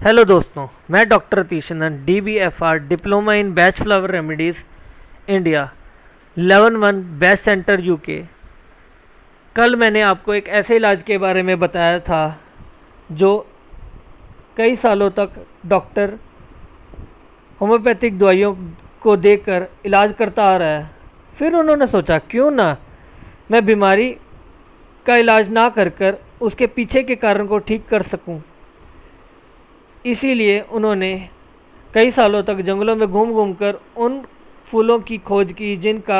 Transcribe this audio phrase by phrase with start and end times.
[0.00, 4.56] Hello दोस्तों, मैं doctor Tishanand D B F R diploma in Bach flower remedies
[5.28, 5.62] India
[6.36, 8.16] level one Bach centre UK
[9.56, 12.40] कल मैंने आपको एक ऐसे इलाज के बारे में बताया था,
[13.12, 13.46] जो
[14.56, 15.30] कई सालों तक
[15.66, 16.12] डॉक्टर
[17.60, 18.54] होम्योपैथिक दवाइयों
[19.02, 20.90] को देकर इलाज करता आ रहा है।
[21.34, 22.76] फिर उन्होंने सोचा, क्यों ना?
[23.50, 24.10] मैं बीमारी
[25.06, 28.40] का इलाज ना कर कर उसके पीछे के कारण को ठीक कर सकूँ।
[30.06, 31.28] इसीलिए उन्होंने
[31.94, 34.20] कई सालों तक जंगलों में घूम घूम कर उन
[34.68, 36.18] फूलों की खोज की जिनका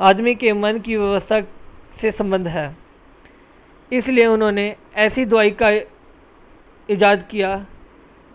[0.00, 1.40] आदमी के मन की व्यवस्था
[2.00, 2.74] से संबंध है।
[3.90, 5.70] इसलिए उन्होंने ऐसी दवाई का
[6.88, 7.66] ईजाद किया,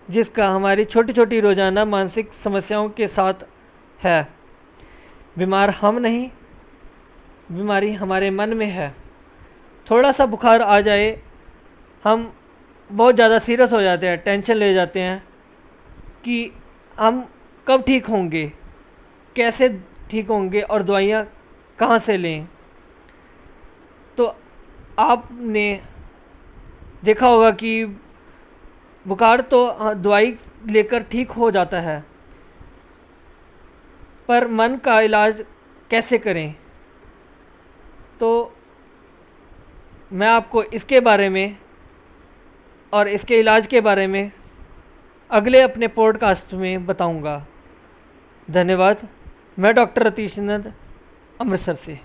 [0.09, 3.43] जिसका हमारी छोटी छोटी रोज़ाना मानसिक समस्याओं के साथ
[3.99, 4.27] है।
[5.37, 6.29] बीमार हम नहीं,
[7.51, 8.89] बीमारी हमारे मन में है।
[9.87, 11.17] थोड़ा सा बुखार आ जाए,
[12.03, 12.31] हम
[12.89, 15.17] बहुत ज़्यादा सीरियस हो जाते हैं टेंशन ले जाते हैं
[16.23, 16.51] कि
[16.97, 17.25] हम
[17.67, 18.45] कब ठीक होंगे,
[19.35, 19.69] कैसे
[20.11, 21.23] ठीक होंगे और दवाइयाँ
[21.79, 22.47] कहाँ से लें।
[24.17, 24.35] तो
[24.99, 25.81] आपने
[27.03, 27.85] देखा होगा कि
[29.05, 30.35] बुखार तो दवाई
[30.69, 31.99] लेकर ठीक हो जाता है,
[34.27, 35.43] पर मन का इलाज
[35.91, 36.53] कैसे करें?
[38.19, 38.53] तो
[40.11, 41.57] मैं आपको इसके बारे में
[42.93, 44.31] और इसके इलाज के बारे में
[45.29, 47.45] अगले अपने पॉडकास्ट में बताऊँगा।
[48.51, 49.07] धन्यवाद।
[49.59, 50.73] मैं डॉक्टर रतीश नंद
[51.41, 51.99] अमृतसर से।